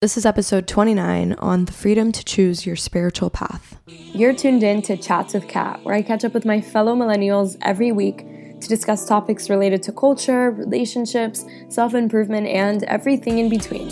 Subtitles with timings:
[0.00, 3.80] This is episode 29 on the freedom to choose your spiritual path.
[3.88, 7.56] You're tuned in to Chats with Kat, where I catch up with my fellow millennials
[7.62, 8.18] every week
[8.60, 13.88] to discuss topics related to culture, relationships, self improvement, and everything in between.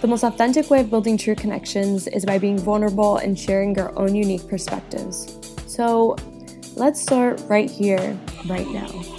[0.00, 3.92] The most authentic way of building true connections is by being vulnerable and sharing your
[3.98, 5.38] own unique perspectives.
[5.66, 6.16] So
[6.76, 9.15] let's start right here, right now.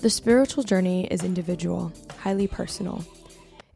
[0.00, 3.04] The spiritual journey is individual, highly personal.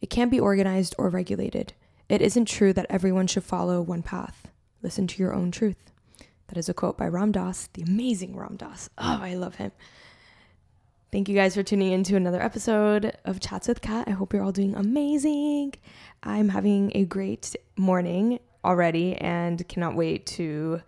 [0.01, 1.73] It can't be organized or regulated.
[2.09, 4.47] It isn't true that everyone should follow one path.
[4.83, 5.91] Listen to your own truth.
[6.47, 8.89] That is a quote by Ram Dass, the amazing Ram Dass.
[8.99, 9.73] Oh, I love him.
[11.11, 14.07] Thank you guys for tuning in to another episode of Chats with Kat.
[14.07, 15.75] I hope you're all doing amazing.
[16.23, 20.83] I'm having a great morning already and cannot wait to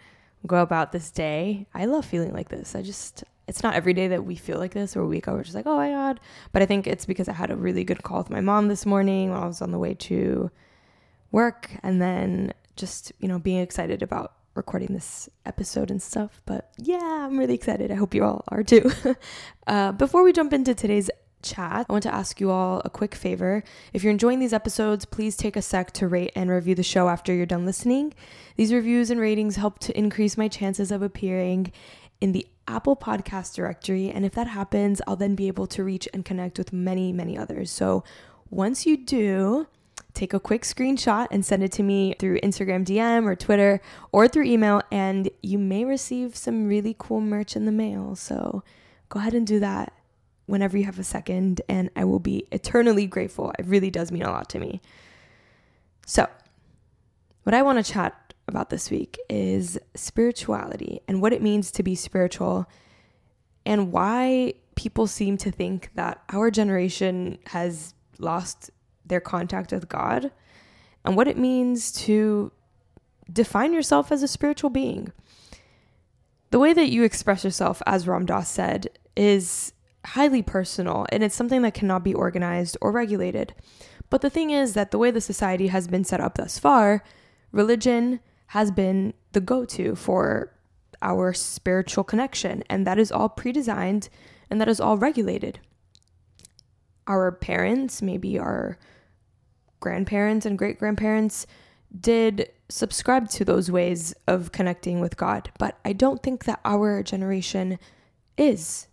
[0.46, 1.66] go about this day.
[1.74, 2.76] I love feeling like this.
[2.76, 5.36] I just it's not every day that we feel like this or a week ago
[5.36, 6.20] we're just like oh my god
[6.52, 8.86] but i think it's because i had a really good call with my mom this
[8.86, 10.50] morning while i was on the way to
[11.32, 16.70] work and then just you know being excited about recording this episode and stuff but
[16.78, 18.90] yeah i'm really excited i hope you all are too
[19.66, 21.10] uh, before we jump into today's
[21.44, 23.62] chat, I want to ask you all a quick favor.
[23.92, 27.08] If you're enjoying these episodes, please take a sec to rate and review the show
[27.08, 28.14] after you're done listening.
[28.56, 31.70] These reviews and ratings help to increase my chances of appearing
[32.20, 34.10] in the Apple Podcast directory.
[34.10, 37.36] And if that happens, I'll then be able to reach and connect with many, many
[37.36, 37.70] others.
[37.70, 38.04] So
[38.50, 39.66] once you do,
[40.14, 43.80] take a quick screenshot and send it to me through Instagram DM or Twitter
[44.12, 48.14] or through email, and you may receive some really cool merch in the mail.
[48.14, 48.62] So
[49.08, 49.92] go ahead and do that
[50.46, 53.52] whenever you have a second, and I will be eternally grateful.
[53.58, 54.80] It really does mean a lot to me.
[56.06, 56.28] So,
[57.44, 58.14] what I want to chat
[58.46, 62.66] about this week is spirituality and what it means to be spiritual
[63.64, 68.70] and why people seem to think that our generation has lost
[69.06, 70.30] their contact with God
[71.04, 72.52] and what it means to
[73.32, 75.12] define yourself as a spiritual being.
[76.50, 79.72] The way that you express yourself, as Ram Dass said, is
[80.04, 83.54] highly personal and it's something that cannot be organized or regulated.
[84.10, 87.02] But the thing is that the way the society has been set up thus far,
[87.52, 88.20] religion,
[88.54, 90.52] has been the go to for
[91.02, 94.08] our spiritual connection, and that is all pre designed
[94.48, 95.58] and that is all regulated.
[97.08, 98.78] Our parents, maybe our
[99.80, 101.48] grandparents and great grandparents,
[102.00, 107.02] did subscribe to those ways of connecting with God, but I don't think that our
[107.02, 107.80] generation
[108.38, 108.86] is.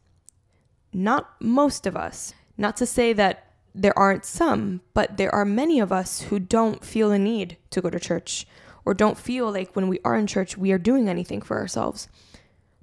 [0.91, 2.33] Not most of us.
[2.57, 3.45] Not to say that
[3.75, 7.79] there aren't some, but there are many of us who don't feel a need to
[7.79, 8.47] go to church
[8.85, 12.07] or don't feel like when we are in church, we are doing anything for ourselves.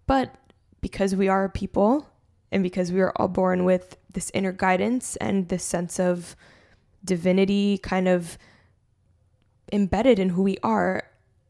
[0.07, 0.35] But
[0.81, 2.09] because we are people
[2.51, 6.37] and because we are all born with this inner guidance and this sense of
[7.05, 8.39] divinity kind of
[9.73, 11.03] embedded in who we are,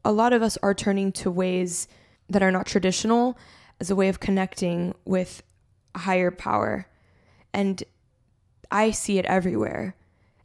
[0.03, 1.87] a lot of us are turning to ways
[2.29, 3.37] that are not traditional
[3.79, 5.41] as a way of connecting with
[5.95, 6.87] a higher power.
[7.53, 7.83] And
[8.71, 9.95] I see it everywhere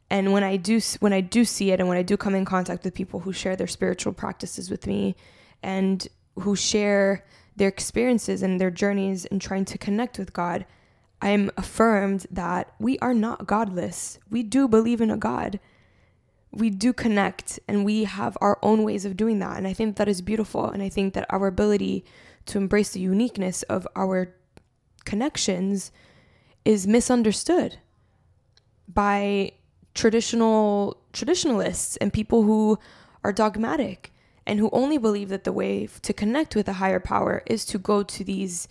[0.09, 2.45] and when i do when i do see it and when i do come in
[2.45, 5.15] contact with people who share their spiritual practices with me
[5.63, 6.07] and
[6.39, 10.65] who share their experiences and their journeys in trying to connect with god
[11.21, 14.19] i'm affirmed that we are not godless.
[14.29, 15.59] We do believe in a god.
[16.51, 19.57] We do connect and we have our own ways of doing that.
[19.57, 20.69] And i think that is beautiful.
[20.69, 22.05] And i think that our ability
[22.47, 24.35] to embrace the uniqueness of our
[25.03, 25.91] connections
[26.63, 27.77] is misunderstood
[28.87, 29.53] by
[29.95, 32.77] traditional traditionalists and people who
[33.23, 34.13] are dogmatic
[34.45, 37.79] and who only believe that the way to connect with a higher power is to
[37.79, 38.67] go to these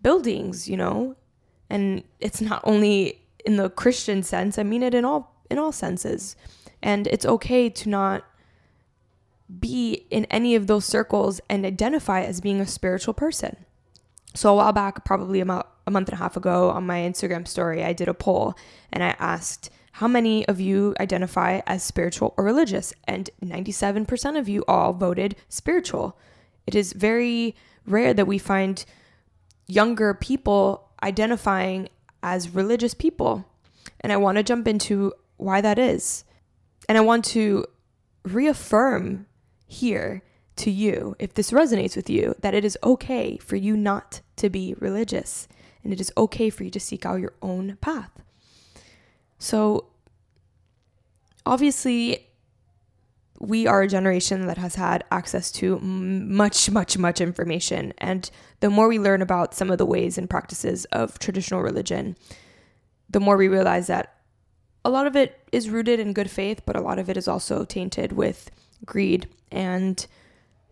[0.00, 1.16] buildings, you know?
[1.68, 5.72] And it's not only in the Christian sense, I mean it in all in all
[5.72, 6.36] senses.
[6.82, 8.24] And it's okay to not
[9.58, 13.56] be in any of those circles and identify as being a spiritual person.
[14.34, 17.46] So a while back, probably about a month and a half ago on my Instagram
[17.48, 18.54] story, I did a poll
[18.92, 19.70] and I asked
[20.00, 22.94] how many of you identify as spiritual or religious?
[23.06, 26.18] And 97% of you all voted spiritual.
[26.66, 27.54] It is very
[27.84, 28.82] rare that we find
[29.66, 31.90] younger people identifying
[32.22, 33.44] as religious people.
[34.00, 36.24] And I want to jump into why that is.
[36.88, 37.66] And I want to
[38.22, 39.26] reaffirm
[39.66, 40.22] here
[40.56, 44.48] to you, if this resonates with you, that it is okay for you not to
[44.48, 45.46] be religious.
[45.84, 48.12] And it is okay for you to seek out your own path.
[49.40, 49.86] So,
[51.46, 52.28] obviously,
[53.40, 57.94] we are a generation that has had access to much, much, much information.
[57.98, 62.16] And the more we learn about some of the ways and practices of traditional religion,
[63.08, 64.14] the more we realize that
[64.84, 67.26] a lot of it is rooted in good faith, but a lot of it is
[67.26, 68.50] also tainted with
[68.84, 70.06] greed and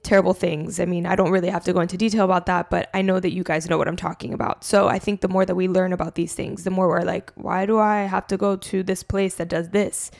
[0.08, 0.80] terrible things.
[0.80, 3.20] I mean, I don't really have to go into detail about that, but I know
[3.20, 4.64] that you guys know what I'm talking about.
[4.64, 7.30] So I think the more that we learn about these things, the more we're like,
[7.34, 10.10] why do I have to go to this place that does this?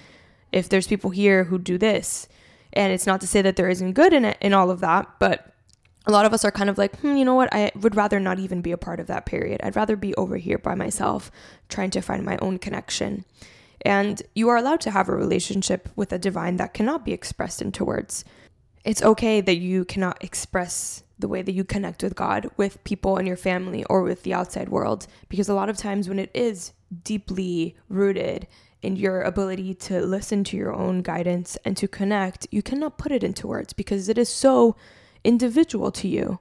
[0.52, 2.28] If there's people here who do this,
[2.74, 5.08] and it's not to say that there isn't good in it in all of that,
[5.18, 5.54] but
[6.06, 7.48] a lot of us are kind of like, hmm, you know what?
[7.50, 9.62] I would rather not even be a part of that period.
[9.62, 11.30] I'd rather be over here by myself,
[11.70, 13.24] trying to find my own connection.
[13.80, 17.62] And you are allowed to have a relationship with a divine that cannot be expressed
[17.62, 18.22] into words.
[18.88, 23.18] It's okay that you cannot express the way that you connect with God with people
[23.18, 26.30] in your family or with the outside world, because a lot of times when it
[26.32, 26.72] is
[27.04, 28.46] deeply rooted
[28.80, 33.12] in your ability to listen to your own guidance and to connect, you cannot put
[33.12, 34.74] it into words because it is so
[35.22, 36.38] individual to you.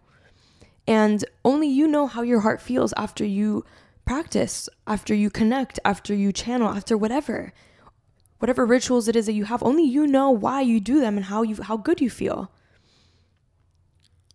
[0.88, 3.66] And only you know how your heart feels after you
[4.06, 7.52] practice, after you connect, after you channel, after whatever.
[8.40, 11.26] Whatever rituals it is that you have, only you know why you do them and
[11.26, 12.52] how you how good you feel.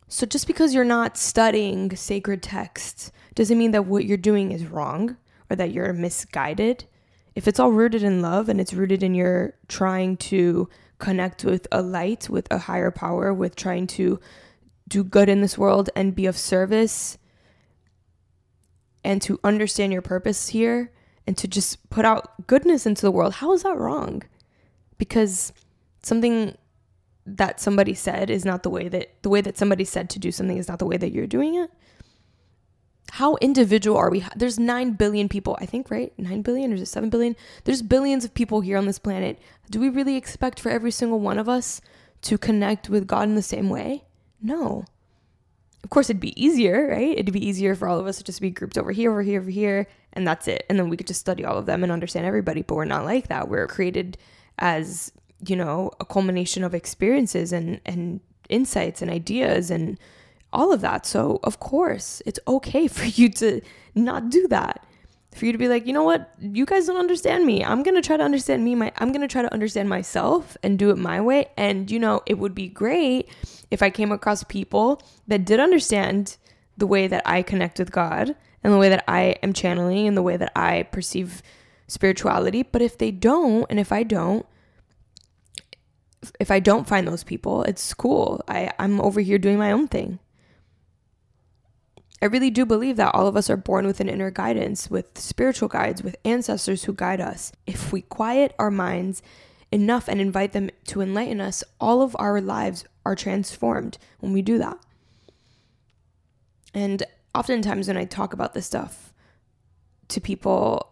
[0.09, 4.67] So just because you're not studying sacred texts doesn't mean that what you're doing is
[4.67, 5.17] wrong
[5.49, 6.85] or that you're misguided
[7.35, 11.67] if it's all rooted in love and it's rooted in your trying to connect with
[11.73, 14.21] a light, with a higher power, with trying to
[14.87, 17.17] do good in this world and be of service
[19.03, 20.93] and to understand your purpose here
[21.27, 24.23] and to just put out goodness into the world, how is that wrong?
[24.99, 25.53] Because
[26.03, 26.57] something
[27.25, 30.33] that somebody said is not the way that the way that somebody said to do
[30.33, 31.71] something is not the way that you're doing it
[33.13, 34.25] how individual are we?
[34.35, 36.15] There's 9 billion people, I think, right?
[36.19, 37.37] 9 billion or is it 7 billion?
[37.65, 39.39] There's billions of people here on this planet.
[39.71, 41.83] Do we really expect for every single one of us
[42.23, 44.05] to connect with God in the same way?
[44.41, 44.87] No.
[45.85, 47.13] Of course, it'd be easier, right?
[47.13, 49.41] It'd be easier for all of us to just be grouped over here, over here,
[49.41, 50.65] over here, and that's it.
[50.69, 52.63] And then we could just study all of them and understand everybody.
[52.63, 53.49] But we're not like that.
[53.49, 54.19] We're created
[54.59, 55.13] as,
[55.47, 59.99] you know, a culmination of experiences and, and insights and ideas and
[60.53, 61.07] all of that.
[61.07, 63.61] So, of course, it's okay for you to
[63.95, 64.85] not do that.
[65.35, 66.31] For you to be like, you know what?
[66.41, 67.65] You guys don't understand me.
[67.65, 68.75] I'm going to try to understand me.
[68.75, 71.49] My I'm going to try to understand myself and do it my way.
[71.57, 73.31] And you know, it would be great
[73.71, 76.37] if I came across people that did understand
[76.77, 80.17] the way that I connect with God and the way that I am channeling and
[80.17, 81.43] the way that I perceive
[81.87, 82.63] spirituality.
[82.63, 84.47] But if they don't, and if I don't,
[86.39, 88.43] if I don't find those people, it's cool.
[88.47, 90.19] I, I'm over here doing my own thing.
[92.23, 95.19] I really do believe that all of us are born with an inner guidance, with
[95.19, 97.51] spiritual guides, with ancestors who guide us.
[97.67, 99.23] If we quiet our minds
[99.73, 104.41] enough and invite them to enlighten us, all of our lives are transformed when we
[104.41, 104.79] do that.
[106.73, 107.03] And
[107.35, 109.13] oftentimes, when I talk about this stuff
[110.09, 110.89] to people,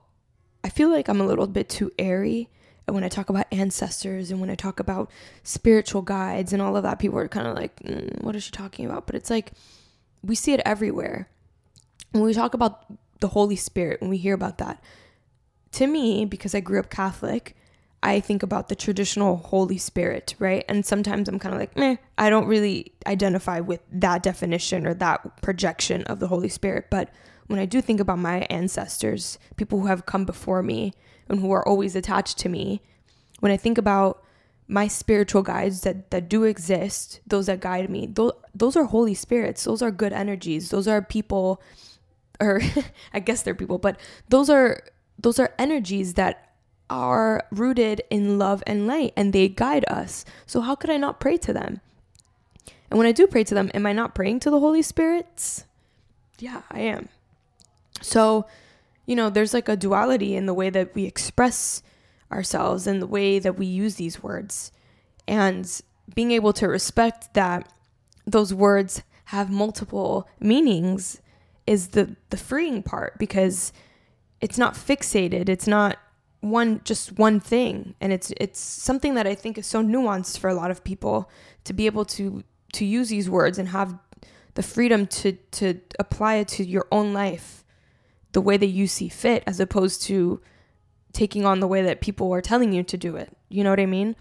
[0.64, 2.48] I feel like I'm a little bit too airy.
[2.86, 5.10] And when I talk about ancestors and when I talk about
[5.42, 8.50] spiritual guides and all of that, people are kind of like, mm, what is she
[8.50, 9.06] talking about?
[9.06, 9.52] But it's like,
[10.22, 11.28] we see it everywhere.
[12.12, 12.84] When we talk about
[13.20, 14.82] the Holy Spirit, when we hear about that,
[15.72, 17.54] to me, because I grew up Catholic,
[18.02, 20.64] I think about the traditional Holy Spirit, right?
[20.68, 24.94] And sometimes I'm kind of like, meh, I don't really identify with that definition or
[24.94, 26.86] that projection of the Holy Spirit.
[26.90, 27.10] But
[27.46, 30.94] when I do think about my ancestors, people who have come before me
[31.28, 32.80] and who are always attached to me,
[33.40, 34.24] when I think about
[34.66, 39.14] my spiritual guides that that do exist those that guide me those those are holy
[39.14, 41.60] spirits those are good energies those are people
[42.40, 42.62] or
[43.12, 43.98] i guess they're people but
[44.28, 44.80] those are
[45.18, 46.49] those are energies that
[46.90, 51.20] are rooted in love and light and they guide us so how could i not
[51.20, 51.80] pray to them
[52.90, 55.64] and when i do pray to them am i not praying to the holy spirits
[56.38, 57.08] yeah i am
[58.02, 58.46] so
[59.06, 61.82] you know there's like a duality in the way that we express
[62.32, 64.72] ourselves and the way that we use these words.
[65.26, 65.68] And
[66.14, 67.72] being able to respect that
[68.26, 71.20] those words have multiple meanings
[71.66, 73.72] is the the freeing part because
[74.40, 75.48] it's not fixated.
[75.48, 75.98] It's not
[76.40, 80.48] one just one thing and it's it's something that I think is so nuanced for
[80.48, 81.30] a lot of people
[81.64, 82.42] to be able to
[82.72, 83.98] to use these words and have
[84.54, 87.64] the freedom to to apply it to your own life
[88.32, 90.40] the way that you see fit as opposed to
[91.12, 93.36] taking on the way that people are telling you to do it.
[93.48, 94.16] You know what I mean?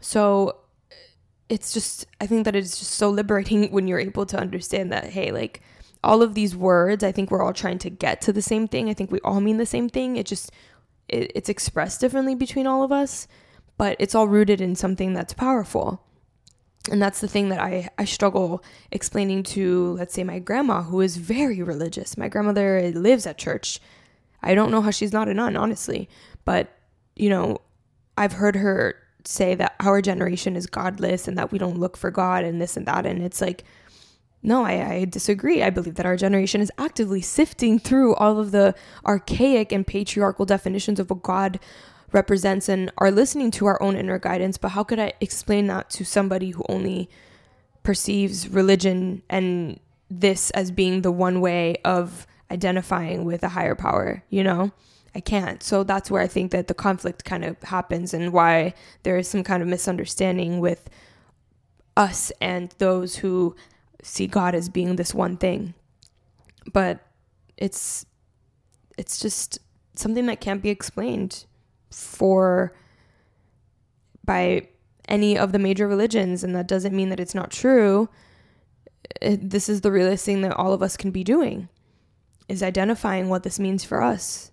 [0.00, 0.56] So
[1.48, 5.10] it's just, I think that it's just so liberating when you're able to understand that,
[5.10, 5.62] hey, like
[6.02, 8.90] all of these words, I think we're all trying to get to the same thing.
[8.90, 10.16] I think we all mean the same thing.
[10.16, 10.50] It just,
[11.08, 13.26] it, it's expressed differently between all of us.
[13.78, 16.02] but it's all rooted in something that's powerful.
[16.90, 21.00] And that's the thing that I, I struggle explaining to, let's say, my grandma, who
[21.00, 22.16] is very religious.
[22.16, 23.80] My grandmother lives at church.
[24.42, 26.08] I don't know how she's not a nun, honestly.
[26.44, 26.68] But,
[27.16, 27.60] you know,
[28.16, 28.94] I've heard her
[29.24, 32.76] say that our generation is godless and that we don't look for God and this
[32.76, 33.04] and that.
[33.04, 33.64] And it's like,
[34.46, 35.60] no, I, I, disagree.
[35.60, 40.46] I believe that our generation is actively sifting through all of the archaic and patriarchal
[40.46, 41.58] definitions of what God
[42.12, 44.56] represents and are listening to our own inner guidance.
[44.56, 47.10] But how could I explain that to somebody who only
[47.82, 54.22] perceives religion and this as being the one way of identifying with a higher power,
[54.30, 54.70] you know?
[55.12, 55.60] I can't.
[55.60, 59.26] So that's where I think that the conflict kind of happens and why there is
[59.26, 60.88] some kind of misunderstanding with
[61.96, 63.56] us and those who
[64.06, 65.74] see God as being this one thing.
[66.72, 67.00] But
[67.56, 68.06] it's
[68.98, 69.58] it's just
[69.94, 71.44] something that can't be explained
[71.90, 72.76] for
[74.24, 74.68] by
[75.08, 78.08] any of the major religions and that doesn't mean that it's not true.
[79.22, 81.68] It, this is the realest thing that all of us can be doing
[82.48, 84.50] is identifying what this means for us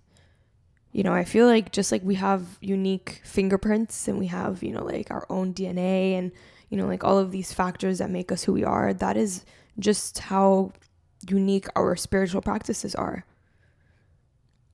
[0.94, 4.70] you know, I feel like just like we have unique fingerprints and we have, you
[4.70, 6.30] know, like our own DNA and,
[6.74, 9.44] you know, like all of these factors that make us who we are, that is
[9.78, 10.72] just how
[11.28, 13.24] unique our spiritual practices are.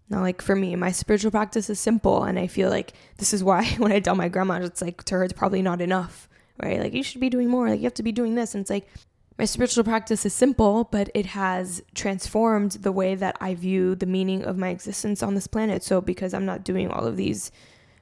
[0.09, 3.45] Now, like for me, my spiritual practice is simple, and I feel like this is
[3.45, 6.27] why when I tell my grandma, it's like to her, it's probably not enough,
[6.63, 6.81] right?
[6.81, 8.71] Like you should be doing more, like you have to be doing this, and it's
[8.71, 8.89] like
[9.37, 14.07] my spiritual practice is simple, but it has transformed the way that I view the
[14.07, 15.83] meaning of my existence on this planet.
[15.83, 17.53] So, because I'm not doing all of these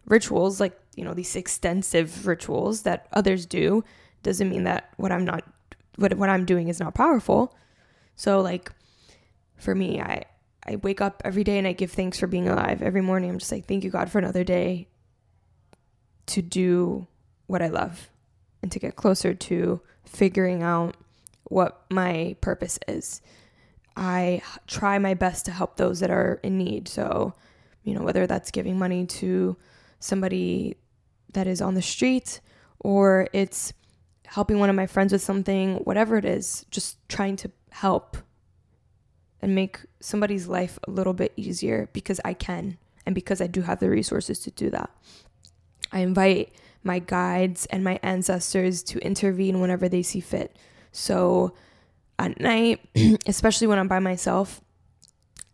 [0.06, 3.84] rituals, like, you know, these extensive rituals that others do,
[4.24, 5.44] doesn't mean that what I'm not,
[5.94, 7.56] what, what I'm doing is not powerful.
[8.16, 8.72] So, like,
[9.56, 10.24] for me, I,
[10.66, 12.82] I wake up every day and I give thanks for being alive.
[12.82, 14.88] Every morning, I'm just like, thank you, God, for another day
[16.26, 17.06] to do
[17.46, 18.10] what I love
[18.60, 20.96] and to get closer to figuring out
[21.44, 23.22] what my purpose is.
[23.96, 26.88] I try my best to help those that are in need.
[26.88, 27.34] So,
[27.84, 29.56] you know, whether that's giving money to
[30.00, 30.76] somebody
[31.32, 32.40] that is on the street
[32.80, 33.72] or it's
[34.26, 38.16] helping one of my friends with something, whatever it is, just trying to help
[39.40, 43.62] and make somebody's life a little bit easier because I can and because I do
[43.62, 44.90] have the resources to do that.
[45.92, 50.56] I invite my guides and my ancestors to intervene whenever they see fit.
[50.92, 51.54] So
[52.18, 52.80] at night,
[53.26, 54.60] especially when I'm by myself,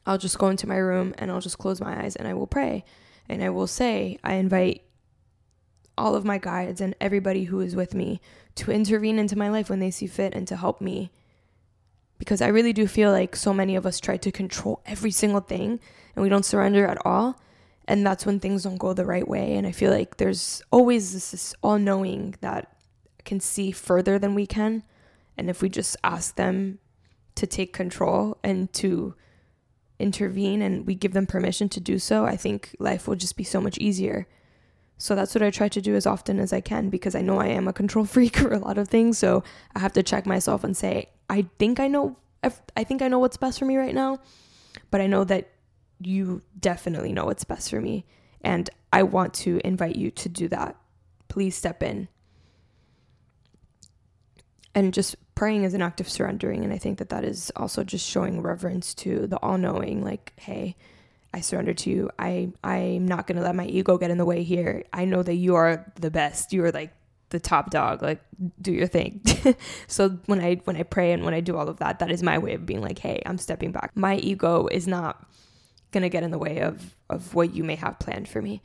[0.06, 2.46] I'll just go into my room and I'll just close my eyes and I will
[2.46, 2.84] pray.
[3.28, 4.82] And I will say, I invite
[5.96, 8.20] all of my guides and everybody who is with me
[8.56, 11.10] to intervene into my life when they see fit and to help me.
[12.18, 15.40] Because I really do feel like so many of us try to control every single
[15.40, 15.80] thing
[16.14, 17.40] and we don't surrender at all.
[17.86, 19.56] And that's when things don't go the right way.
[19.56, 22.76] And I feel like there's always this, this all knowing that
[23.24, 24.84] can see further than we can.
[25.36, 26.78] And if we just ask them
[27.34, 29.14] to take control and to
[29.98, 33.44] intervene and we give them permission to do so, I think life will just be
[33.44, 34.26] so much easier.
[34.98, 37.38] So that's what I try to do as often as I can because I know
[37.38, 39.18] I am a control freak for a lot of things.
[39.18, 39.42] So
[39.74, 42.16] I have to check myself and say, I think I know,
[42.76, 44.18] I think I know what's best for me right now,
[44.90, 45.50] but I know that
[46.00, 48.04] you definitely know what's best for me.
[48.42, 50.76] And I want to invite you to do that.
[51.28, 52.08] Please step in
[54.74, 57.84] and just praying is an act of surrendering and i think that that is also
[57.84, 60.76] just showing reverence to the all-knowing like hey
[61.34, 62.10] i surrender to you.
[62.18, 64.84] I i'm not going to let my ego get in the way here.
[64.92, 66.52] I know that you are the best.
[66.52, 66.94] You are like
[67.30, 68.02] the top dog.
[68.02, 68.22] Like
[68.60, 69.20] do your thing.
[69.88, 72.22] So when i when i pray and when i do all of that that is
[72.22, 73.90] my way of being like hey i'm stepping back.
[73.94, 75.28] My ego is not
[75.92, 78.62] going to get in the way of of what you may have planned for me.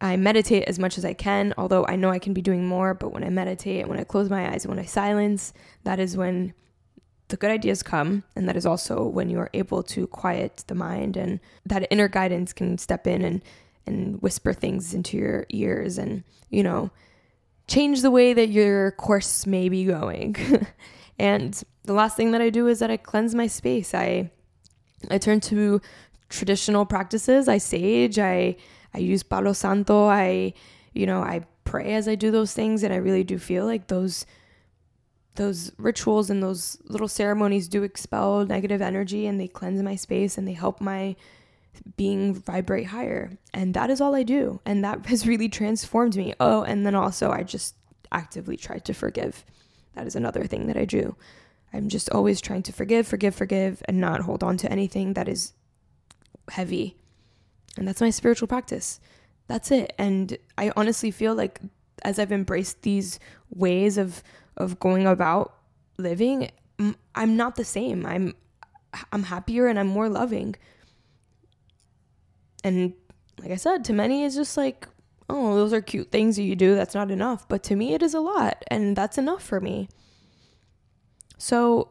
[0.00, 2.92] I meditate as much as I can, although I know I can be doing more.
[2.92, 6.52] But when I meditate, when I close my eyes, when I silence, that is when
[7.34, 8.22] the good ideas come.
[8.36, 12.06] And that is also when you are able to quiet the mind and that inner
[12.06, 13.42] guidance can step in and,
[13.88, 16.92] and whisper things into your ears and, you know,
[17.66, 20.36] change the way that your course may be going.
[21.18, 23.94] and the last thing that I do is that I cleanse my space.
[23.94, 24.30] I
[25.10, 25.80] I turn to
[26.28, 27.48] traditional practices.
[27.48, 28.54] I sage, I
[28.94, 30.06] I use Palo Santo.
[30.06, 30.54] I,
[30.92, 33.88] you know, I pray as I do those things, and I really do feel like
[33.88, 34.24] those
[35.36, 40.38] those rituals and those little ceremonies do expel negative energy and they cleanse my space
[40.38, 41.16] and they help my
[41.96, 43.36] being vibrate higher.
[43.52, 44.60] And that is all I do.
[44.64, 46.34] And that has really transformed me.
[46.40, 47.74] Oh, and then also I just
[48.12, 49.44] actively try to forgive.
[49.94, 51.16] That is another thing that I do.
[51.72, 55.28] I'm just always trying to forgive, forgive, forgive, and not hold on to anything that
[55.28, 55.52] is
[56.50, 56.96] heavy
[57.76, 59.00] and that's my spiritual practice.
[59.46, 59.92] That's it.
[59.98, 61.60] And I honestly feel like
[62.02, 63.18] as I've embraced these
[63.50, 64.22] ways of
[64.56, 65.54] of going about
[65.98, 66.50] living,
[67.14, 68.04] I'm not the same.
[68.06, 68.34] I'm
[69.12, 70.54] I'm happier and I'm more loving.
[72.62, 72.94] And
[73.40, 74.88] like I said, to many it's just like,
[75.28, 76.74] oh, those are cute things that you do.
[76.74, 77.48] That's not enough.
[77.48, 79.88] But to me it is a lot and that's enough for me.
[81.38, 81.90] So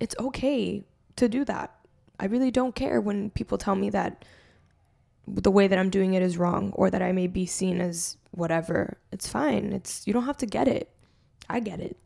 [0.00, 0.84] it's okay
[1.16, 1.74] to do that.
[2.20, 4.24] I really don't care when people tell me that
[5.26, 8.18] the way that I'm doing it is wrong or that I may be seen as
[8.30, 8.98] whatever.
[9.10, 9.72] It's fine.
[9.72, 10.93] It's you don't have to get it.
[11.48, 11.96] I get it.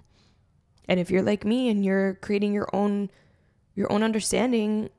[0.88, 3.10] And if you're like me and you're creating your own
[3.74, 4.90] your own understanding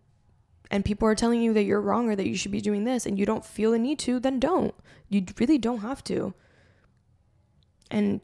[0.71, 3.05] and people are telling you that you're wrong or that you should be doing this
[3.05, 4.73] and you don't feel the need to, then don't.
[5.09, 6.33] You really don't have to.
[7.91, 8.21] And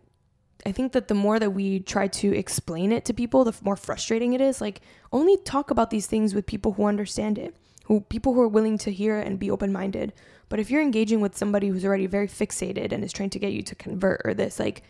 [0.66, 3.76] I think that the more that we try to explain it to people, the more
[3.76, 4.62] frustrating it is.
[4.62, 4.82] Like,
[5.12, 7.56] only talk about these things with people who understand it,
[7.86, 10.14] who people who are willing to hear and be open minded.
[10.50, 13.54] But if you're engaging with somebody who's already very fixated and is trying to get
[13.54, 14.84] you to convert or this, like,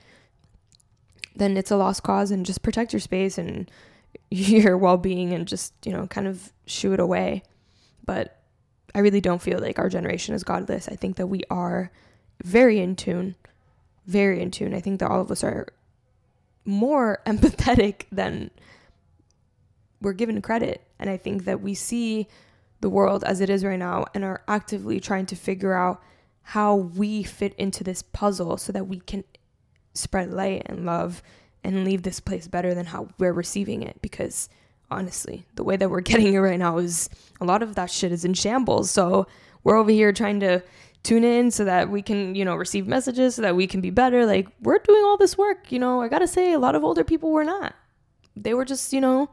[1.36, 3.70] then it's a lost cause and just protect your space and
[4.30, 7.44] your well being and just, you know, kind of shoo it away.
[8.06, 8.40] But
[8.94, 10.88] I really don't feel like our generation is godless.
[10.88, 11.92] I think that we are
[12.44, 13.36] very in tune
[14.06, 14.74] very in tune.
[14.74, 15.68] I think that all of us are
[16.64, 18.52] more empathetic than
[20.02, 20.82] we're given credit.
[21.00, 22.28] And I think that we see
[22.82, 26.02] the world as it is right now and are actively trying to figure out
[26.50, 29.24] how we fit into this puzzle so that we can
[29.96, 31.24] spread light and love
[31.64, 34.50] and leave this place better than how we're receiving it because
[34.92, 37.10] honestly the way that we're getting it right now is
[37.42, 39.26] a lot of that shit is in shambles so
[39.64, 40.62] we're over here trying to
[41.06, 43.92] tune in so that we can, you know, receive messages so that we can be
[43.92, 44.26] better.
[44.26, 46.02] Like, we're doing all this work, you know.
[46.02, 47.76] I got to say, a lot of older people were not.
[48.36, 49.30] They were just, you know,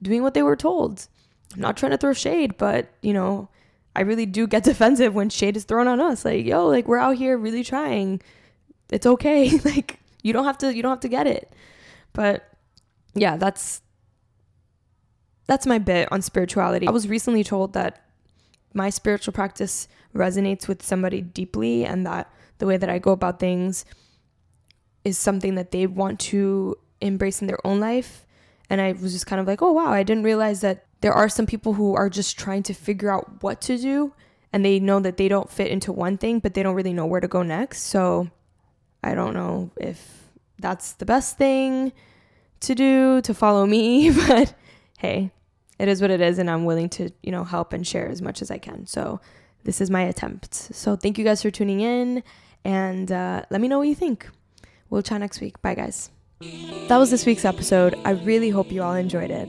[0.00, 1.08] doing what they were told.
[1.54, 3.48] I'm not trying to throw shade, but, you know,
[3.94, 6.24] I really do get defensive when shade is thrown on us.
[6.24, 8.22] Like, yo, like we're out here really trying.
[8.90, 9.50] It's okay.
[9.64, 11.52] like, you don't have to you don't have to get it.
[12.12, 12.48] But
[13.14, 13.82] yeah, that's
[15.46, 16.86] that's my bit on spirituality.
[16.86, 18.04] I was recently told that
[18.74, 23.40] my spiritual practice resonates with somebody deeply and that the way that I go about
[23.40, 23.84] things
[25.04, 28.26] is something that they want to embrace in their own life.
[28.68, 31.28] And I was just kind of like, oh, wow, I didn't realize that there are
[31.30, 34.12] some people who are just trying to figure out what to do
[34.52, 37.06] and they know that they don't fit into one thing, but they don't really know
[37.06, 37.82] where to go next.
[37.82, 38.28] So
[39.02, 41.92] I don't know if that's the best thing
[42.60, 44.54] to do to follow me, but
[44.98, 45.30] hey,
[45.78, 48.20] it is what it is and I'm willing to, you know, help and share as
[48.20, 48.86] much as I can.
[48.86, 49.20] So
[49.64, 50.54] this is my attempt.
[50.54, 52.22] So thank you guys for tuning in
[52.64, 54.28] and uh, let me know what you think.
[54.90, 55.60] We'll chat next week.
[55.62, 56.10] Bye, guys.
[56.88, 57.94] That was this week's episode.
[58.04, 59.48] I really hope you all enjoyed it.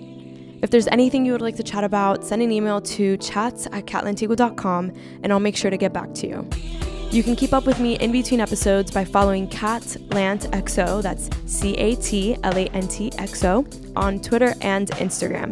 [0.62, 3.86] If there's anything you would like to chat about, send an email to chats at
[3.86, 4.92] catlantigua.com
[5.24, 6.89] and I'll make sure to get back to you.
[7.12, 11.28] You can keep up with me in between episodes by following Cat Lant XO, that's
[11.48, 15.50] C A T L A N T X O, on Twitter and Instagram.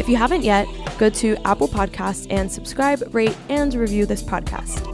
[0.00, 4.90] If you haven't yet, go to Apple Podcasts and subscribe, rate, and review this podcast.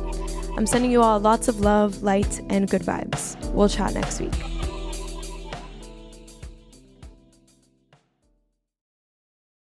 [0.56, 3.36] I'm sending you all lots of love, light, and good vibes.
[3.52, 4.59] We'll chat next week.